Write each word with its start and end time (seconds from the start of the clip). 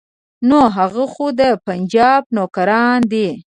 نو 0.47 0.59
هغه 0.77 1.03
خو 1.13 1.25
د 1.39 1.41
پنجاب 1.65 2.23
نوکران 2.35 2.99
دي. 3.11 3.29